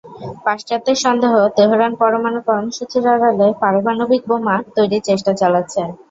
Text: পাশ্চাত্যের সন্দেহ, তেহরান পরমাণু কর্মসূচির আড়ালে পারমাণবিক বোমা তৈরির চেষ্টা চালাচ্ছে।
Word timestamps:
পাশ্চাত্যের 0.45 0.97
সন্দেহ, 0.97 1.33
তেহরান 1.57 1.93
পরমাণু 1.99 2.39
কর্মসূচির 2.47 3.05
আড়ালে 3.13 3.47
পারমাণবিক 3.61 4.21
বোমা 4.29 4.55
তৈরির 4.75 5.05
চেষ্টা 5.09 5.31
চালাচ্ছে। 5.41 5.81